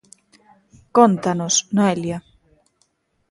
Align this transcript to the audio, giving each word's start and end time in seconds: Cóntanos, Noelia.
Cóntanos, 0.97 1.55
Noelia. 1.77 2.17